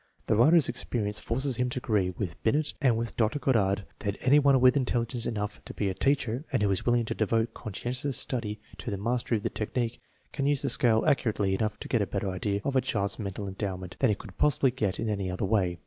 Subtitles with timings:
[0.25, 3.37] The writer's experience forces him to agree with Binet and with Dr.
[3.37, 7.05] Goddard, that any one with intelligence enough to be a teacher, and who is willing
[7.05, 10.01] to devote conscientious study to the mastery of the technique,
[10.33, 13.47] can use the scale accurately enough to get a better idea of a child's mental
[13.47, 15.77] endowment than he could possibly get in any other way.